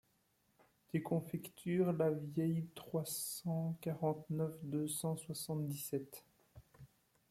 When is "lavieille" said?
1.93-2.65